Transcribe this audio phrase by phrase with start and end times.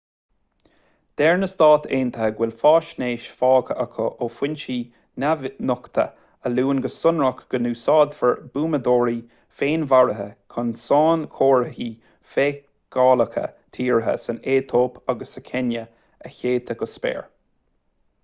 [1.21, 1.65] deir na s.a.
[1.65, 4.77] go bhfuil faisnéis faighte acu ó fhoinse
[5.23, 6.05] neamhnochta
[6.49, 9.15] a luann go sonrach go n-úsáidfear buamadóirí
[9.61, 11.91] féinmharaithe chun sainchomharthaí
[12.35, 13.47] feiceálacha
[13.79, 15.87] tíre san aetóip agus sa chéinia
[16.31, 17.25] a shéideadh go spéir